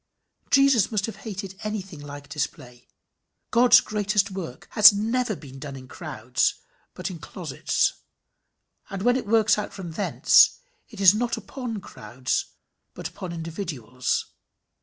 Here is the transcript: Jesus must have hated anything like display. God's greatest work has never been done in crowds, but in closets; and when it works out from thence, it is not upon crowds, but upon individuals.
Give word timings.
Jesus 0.49 0.91
must 0.91 1.05
have 1.05 1.17
hated 1.17 1.59
anything 1.63 1.99
like 1.99 2.27
display. 2.27 2.87
God's 3.51 3.81
greatest 3.81 4.31
work 4.31 4.65
has 4.71 4.91
never 4.91 5.35
been 5.35 5.59
done 5.59 5.75
in 5.75 5.87
crowds, 5.87 6.55
but 6.95 7.11
in 7.11 7.19
closets; 7.19 7.93
and 8.89 9.03
when 9.03 9.15
it 9.15 9.27
works 9.27 9.59
out 9.59 9.73
from 9.73 9.91
thence, 9.91 10.57
it 10.89 10.99
is 10.99 11.13
not 11.13 11.37
upon 11.37 11.81
crowds, 11.81 12.45
but 12.95 13.07
upon 13.09 13.31
individuals. 13.31 14.25